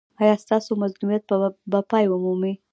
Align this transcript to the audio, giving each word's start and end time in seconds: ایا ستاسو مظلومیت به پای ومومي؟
ایا 0.21 0.35
ستاسو 0.43 0.71
مظلومیت 0.83 1.23
به 1.71 1.79
پای 1.89 2.05
ومومي؟ 2.09 2.53